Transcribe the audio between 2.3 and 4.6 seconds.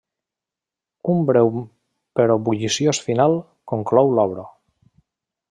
bulliciós final conclou l'obra.